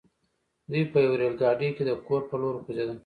دوی 0.71 0.83
په 0.91 0.97
يوه 1.05 1.17
ريل 1.19 1.35
ګاډي 1.41 1.69
کې 1.75 1.83
د 1.85 1.91
کور 2.07 2.21
پر 2.29 2.37
لور 2.41 2.53
وخوځېدل. 2.55 2.97